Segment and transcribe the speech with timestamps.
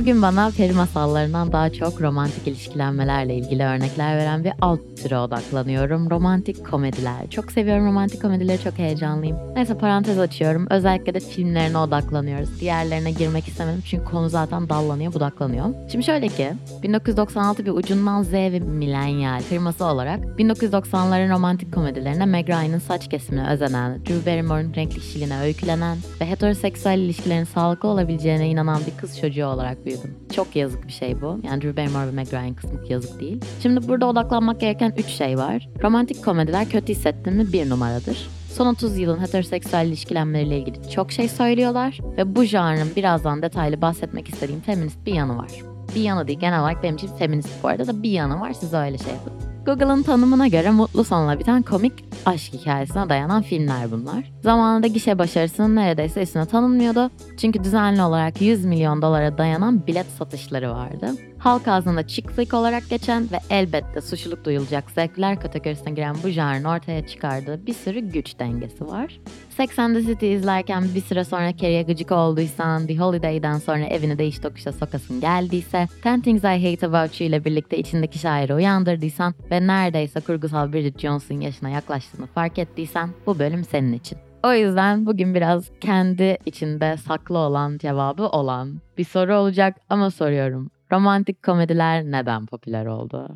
[0.00, 6.10] Bugün bana peri masallarından daha çok romantik ilişkilenmelerle ilgili örnekler veren bir alt türe odaklanıyorum.
[6.10, 7.30] Romantik komediler.
[7.30, 9.36] Çok seviyorum romantik komedileri, çok heyecanlıyım.
[9.56, 10.66] Neyse parantez açıyorum.
[10.70, 12.60] Özellikle de filmlerine odaklanıyoruz.
[12.60, 15.74] Diğerlerine girmek istemedim çünkü konu zaten dallanıyor, budaklanıyor.
[15.92, 22.48] Şimdi şöyle ki, 1996 bir ucundan Z ve milenyal firması olarak 1990'ların romantik komedilerine Meg
[22.48, 28.80] Ryan'ın saç kesimine özenen, Drew Barrymore'un renkli kişiliğine öykülenen ve heteroseksüel ilişkilerin sağlıklı olabileceğine inanan
[28.86, 30.14] bir kız çocuğu olarak büyüdüm.
[30.32, 31.40] Çok yazık bir şey bu.
[31.42, 33.40] Yani Drew Barrymore ve Meg Ryan kısmı yazık değil.
[33.62, 35.68] Şimdi burada odaklanmak gereken 3 şey var.
[35.82, 38.28] Romantik komediler kötü hissettin mi bir numaradır.
[38.52, 44.28] Son 30 yılın heteroseksüel ilişkilenmeleriyle ilgili çok şey söylüyorlar ve bu janrın birazdan detaylı bahsetmek
[44.28, 45.50] istediğim feminist bir yanı var.
[45.94, 48.76] Bir yanı değil genel olarak benim için feminist bu arada da bir yanı var size
[48.76, 49.32] öyle şey yapın.
[49.66, 54.32] Google'ın tanımına göre mutlu sonla biten komik aşk hikayesine dayanan filmler bunlar.
[54.42, 57.10] Zamanında gişe başarısının neredeyse üstüne tanınmıyordu.
[57.36, 61.06] Çünkü düzenli olarak 100 milyon dolara dayanan bilet satışları vardı.
[61.38, 66.64] Halk ağzında chick flick olarak geçen ve elbette suçluluk duyulacak zevkler kategorisine giren bu janrın
[66.64, 69.20] ortaya çıkardığı bir sürü güç dengesi var.
[69.56, 74.18] Sex and the City izlerken bir süre sonra Carrie'ye gıcık olduysan, The Holiday'den sonra evini
[74.18, 79.34] değiş tokuşa sokasın geldiyse, Ten Things I Hate About You ile birlikte içindeki şairi uyandırdıysan
[79.50, 84.18] ve neredeyse kurgusal Bridget Jones'un yaşına yaklaştığını fark ettiysen bu bölüm senin için.
[84.44, 90.70] O yüzden bugün biraz kendi içinde saklı olan cevabı olan bir soru olacak ama soruyorum.
[90.92, 93.28] Romantik komediler neden popüler oldu?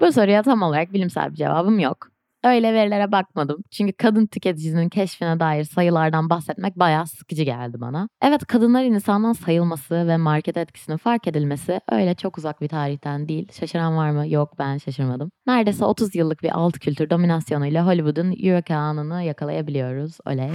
[0.00, 2.08] Bu soruya tam olarak bilimsel bir cevabım yok.
[2.44, 3.62] Öyle verilere bakmadım.
[3.70, 8.08] Çünkü kadın tüketicisinin keşfine dair sayılardan bahsetmek bayağı sıkıcı geldi bana.
[8.22, 13.52] Evet kadınlar insandan sayılması ve market etkisinin fark edilmesi öyle çok uzak bir tarihten değil.
[13.52, 14.28] Şaşıran var mı?
[14.28, 15.30] Yok ben şaşırmadım.
[15.46, 20.18] Neredeyse 30 yıllık bir alt kültür dominasyonuyla Hollywood'un Euro kanını yakalayabiliyoruz.
[20.26, 20.50] Oley.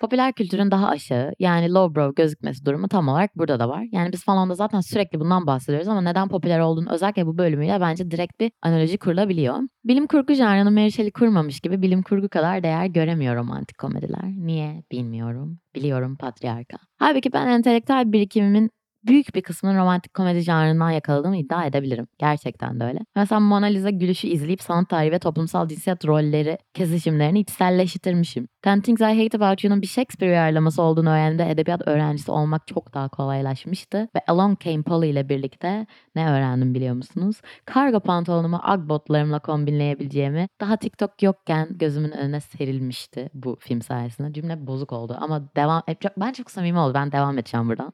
[0.00, 3.84] Popüler kültürün daha aşağı yani lowbrow gözükmesi durumu tam olarak burada da var.
[3.92, 7.80] Yani biz falan da zaten sürekli bundan bahsediyoruz ama neden popüler olduğunu özellikle bu bölümüyle
[7.80, 9.58] bence direkt bir analoji kurulabiliyor.
[9.84, 14.24] Bilim kurgu janrını Mary kurmamış gibi bilim kurgu kadar değer göremiyor romantik komediler.
[14.24, 15.58] Niye bilmiyorum.
[15.74, 16.76] Biliyorum patriarka.
[16.98, 18.70] Halbuki ben entelektüel birikimimin
[19.06, 22.06] büyük bir kısmını romantik komedi janrından yakaladığımı iddia edebilirim.
[22.18, 22.98] Gerçekten de öyle.
[23.16, 28.48] Mesela Mona Lisa gülüşü izleyip sanat tarihi ve toplumsal cinsiyet rolleri kesişimlerini içselleştirmişim.
[28.62, 32.94] Ten Things I Hate About You'nun bir Shakespeare uyarlaması olduğunu öğrendiğimde edebiyat öğrencisi olmak çok
[32.94, 34.08] daha kolaylaşmıştı.
[34.16, 37.40] Ve Along Came Polly ile birlikte ne öğrendim biliyor musunuz?
[37.64, 44.32] Kargo pantolonumu Agbotlarımla kombinleyebileceğimi daha TikTok yokken gözümün önüne serilmişti bu film sayesinde.
[44.32, 45.82] Cümle bozuk oldu ama devam
[46.16, 46.94] ben çok samimi oldu.
[46.94, 47.92] Ben devam edeceğim buradan.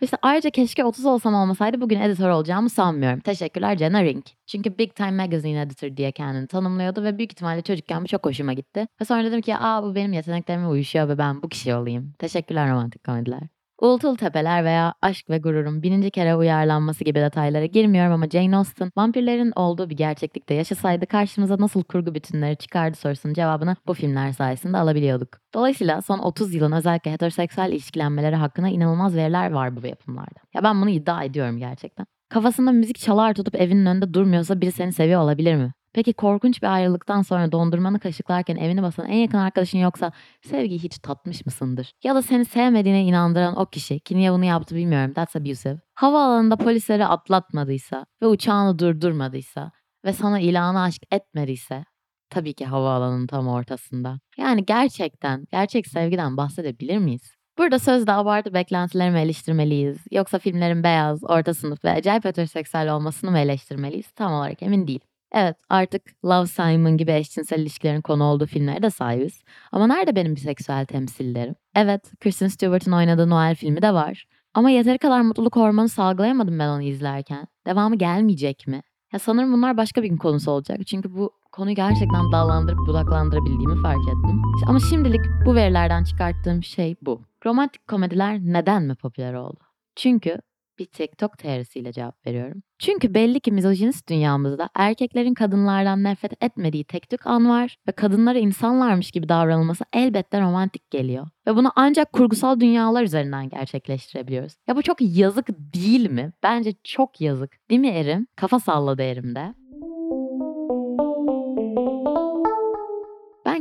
[0.00, 3.20] İşte ayrıca keşke 30 olsam olmasaydı bugün editör olacağımı sanmıyorum.
[3.20, 4.26] Teşekkürler Jenna Rink.
[4.46, 8.52] Çünkü Big Time Magazine Editor diye kendini tanımlıyordu ve büyük ihtimalle çocukken bu çok hoşuma
[8.52, 8.86] gitti.
[9.00, 12.12] Ve sonra dedim ki aa bu benim yeteneklerime uyuşuyor ve ben bu kişi olayım.
[12.18, 13.61] Teşekkürler romantik komediler.
[13.80, 18.90] Uğultul Tepeler veya Aşk ve Gurur'un bininci kere uyarlanması gibi detaylara girmiyorum ama Jane Austen
[18.96, 24.78] vampirlerin olduğu bir gerçeklikte yaşasaydı karşımıza nasıl kurgu bütünleri çıkardı sorusunun cevabını bu filmler sayesinde
[24.78, 25.28] alabiliyorduk.
[25.54, 30.40] Dolayısıyla son 30 yılın özellikle heteroseksüel ilişkilenmeleri hakkında inanılmaz veriler var bu yapımlarda.
[30.54, 32.06] Ya ben bunu iddia ediyorum gerçekten.
[32.28, 35.72] Kafasında müzik çalar tutup evinin önünde durmuyorsa biri seni seviyor olabilir mi?
[35.94, 40.98] Peki korkunç bir ayrılıktan sonra dondurmanı kaşıklarken evini basan en yakın arkadaşın yoksa sevgiyi hiç
[40.98, 41.92] tatmış mısındır?
[42.04, 45.78] Ya da seni sevmediğine inandıran o kişi ki niye bunu yaptı bilmiyorum that's abusive.
[45.94, 49.72] Havaalanında polisleri atlatmadıysa ve uçağını durdurmadıysa
[50.04, 51.84] ve sana ilanı aşk etmediyse
[52.30, 54.20] tabii ki havaalanının tam ortasında.
[54.38, 57.34] Yani gerçekten gerçek sevgiden bahsedebilir miyiz?
[57.58, 59.98] Burada sözde abartı beklentilerimi eleştirmeliyiz.
[60.10, 64.12] Yoksa filmlerin beyaz, orta sınıf ve acayip heteroseksüel olmasını mı eleştirmeliyiz?
[64.12, 65.00] Tam olarak emin değil.
[65.32, 69.42] Evet artık Love Simon gibi eşcinsel ilişkilerin konu olduğu filmlere de sahibiz.
[69.72, 71.54] Ama nerede benim biseksüel temsillerim?
[71.74, 74.26] Evet Kristen Stewart'ın oynadığı Noel filmi de var.
[74.54, 77.46] Ama yeteri kadar mutluluk hormonu salgılayamadım ben onu izlerken.
[77.66, 78.82] Devamı gelmeyecek mi?
[79.12, 80.86] Ya sanırım bunlar başka bir gün konusu olacak.
[80.86, 84.42] Çünkü bu konuyu gerçekten dallandırıp budaklandırabildiğimi fark ettim.
[84.66, 87.22] Ama şimdilik bu verilerden çıkarttığım şey bu.
[87.46, 89.60] Romantik komediler neden mi popüler oldu?
[89.96, 90.38] Çünkü
[90.78, 92.62] bir TikTok teorisiyle cevap veriyorum.
[92.78, 98.38] Çünkü belli ki mizojinist dünyamızda erkeklerin kadınlardan nefret etmediği tek tük an var ve kadınlara
[98.38, 101.26] insanlarmış gibi davranılması elbette romantik geliyor.
[101.46, 104.56] Ve bunu ancak kurgusal dünyalar üzerinden gerçekleştirebiliyoruz.
[104.66, 106.32] Ya bu çok yazık değil mi?
[106.42, 107.70] Bence çok yazık.
[107.70, 108.26] Değil mi Erim?
[108.36, 109.40] Kafa salladı Erim'de.
[109.40, 109.61] Ben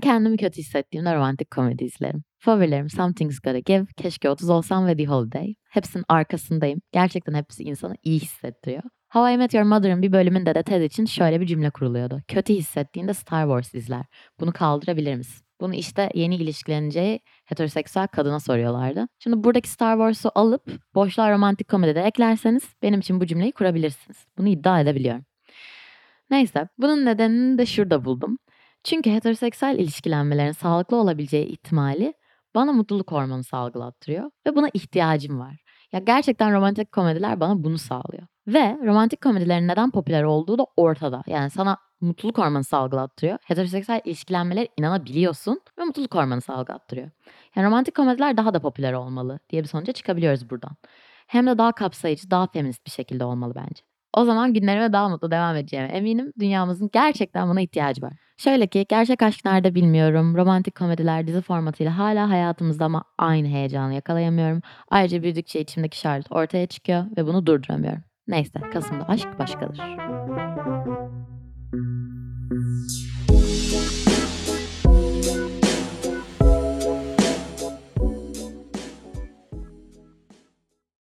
[0.02, 2.24] kendimi kötü hissettiğimde romantik komedi izlerim.
[2.40, 5.56] Favorilerim Something's Gotta Give, Keşke 30 Olsam ve The Holiday.
[5.70, 6.82] Hepsinin arkasındayım.
[6.92, 8.84] Gerçekten hepsi insanı iyi hissettiriyor.
[9.14, 12.22] How I Met Your Mother'ın bir bölümünde de TED için şöyle bir cümle kuruluyordu.
[12.28, 14.06] Kötü hissettiğinde Star Wars izler.
[14.40, 15.46] Bunu kaldırabilir misin?
[15.62, 19.08] Bunu işte yeni ilişkileneceği heteroseksüel kadına soruyorlardı.
[19.20, 24.26] Şimdi buradaki Star Wars'u alıp boşluğa romantik komedi de eklerseniz benim için bu cümleyi kurabilirsiniz.
[24.38, 25.26] Bunu iddia edebiliyorum.
[26.30, 28.38] Neyse bunun nedenini de şurada buldum.
[28.84, 32.14] Çünkü heteroseksüel ilişkilenmelerin sağlıklı olabileceği ihtimali
[32.56, 35.58] bana mutluluk hormonu salgılattırıyor ve buna ihtiyacım var.
[35.92, 38.24] Ya gerçekten romantik komediler bana bunu sağlıyor.
[38.48, 41.24] Ve romantik komedilerin neden popüler olduğu da ortada.
[41.28, 43.38] Yani sana mutluluk hormonu salgılattırıyor.
[43.44, 47.10] Heteroseksüel ilişkilenmeler inanabiliyorsun ve mutluluk hormonu salgılattırıyor.
[47.56, 50.76] Yani romantik komediler daha da popüler olmalı diye bir sonuca çıkabiliyoruz buradan.
[51.28, 53.91] Hem de daha kapsayıcı, daha feminist bir şekilde olmalı bence.
[54.14, 56.34] O zaman günlerime daha mutlu devam edeceğime eminim.
[56.40, 58.14] Dünyamızın gerçekten buna ihtiyacı var.
[58.38, 60.38] Şöyle ki gerçek aşk nerede bilmiyorum.
[60.38, 64.62] Romantik komediler dizi formatıyla hala hayatımızda ama aynı heyecanı yakalayamıyorum.
[64.90, 68.04] Ayrıca büyüdükçe içimdeki Charlotte ortaya çıkıyor ve bunu durduramıyorum.
[68.28, 69.80] Neyse Kasım'da aşk başkadır.